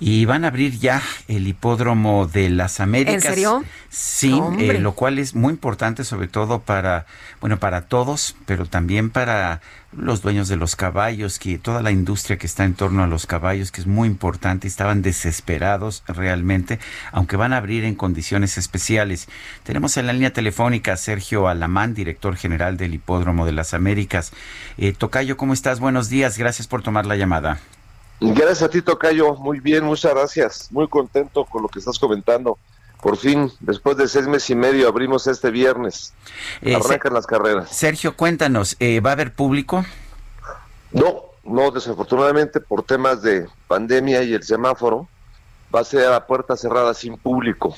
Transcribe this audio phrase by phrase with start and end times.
[0.00, 3.14] Y van a abrir ya el hipódromo de las Américas.
[3.14, 3.64] ¿En serio?
[3.90, 7.06] Sí, eh, lo cual es muy importante sobre todo para,
[7.40, 9.60] bueno, para todos, pero también para
[9.92, 13.26] los dueños de los caballos, que toda la industria que está en torno a los
[13.26, 16.80] caballos, que es muy importante, estaban desesperados realmente,
[17.12, 19.28] aunque van a abrir en condiciones especiales.
[19.62, 24.32] Tenemos en la línea telefónica a Sergio Alamán, director general del Hipódromo de las Américas.
[24.76, 25.78] Eh, Tocayo, ¿cómo estás?
[25.78, 27.60] Buenos días, gracias por tomar la llamada.
[28.20, 29.34] Gracias a ti, Tocayo.
[29.34, 30.68] Muy bien, muchas gracias.
[30.70, 32.58] Muy contento con lo que estás comentando.
[33.02, 36.14] Por fin, después de seis meses y medio, abrimos este viernes.
[36.62, 37.68] Eh, Arrancan las carreras.
[37.70, 39.84] Sergio, cuéntanos, eh, ¿va a haber público?
[40.92, 45.06] No, no, desafortunadamente por temas de pandemia y el semáforo,
[45.74, 47.74] va a ser a puerta cerrada sin público.